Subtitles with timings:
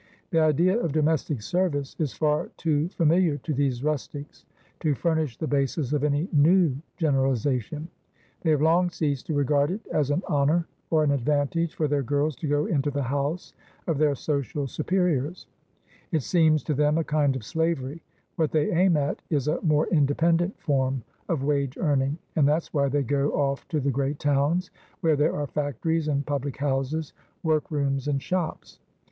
[0.31, 4.45] "The idea of domestic service is far too familiar to these rustics
[4.79, 7.87] to furnish the basis of any new generalisation.
[8.41, 12.01] They have long ceased to regard it as an honour or an advantage for their
[12.01, 13.53] girls to go into the house
[13.85, 15.45] of their social superiors;
[16.11, 18.01] it seems to them a kind of slavery;
[18.37, 22.89] what they aim at is a more independent form of wage earning, and that's why
[22.89, 24.71] they go off to the great towns,
[25.01, 27.13] where there are factories and public houses,
[27.43, 28.79] work rooms and shops.